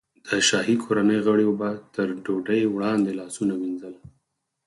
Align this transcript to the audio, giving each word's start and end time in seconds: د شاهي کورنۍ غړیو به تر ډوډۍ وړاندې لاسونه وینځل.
د 0.27 0.29
شاهي 0.47 0.75
کورنۍ 0.83 1.17
غړیو 1.25 1.51
به 1.59 1.69
تر 1.95 2.07
ډوډۍ 2.25 2.61
وړاندې 2.67 3.11
لاسونه 3.19 3.53
وینځل. 3.57 3.93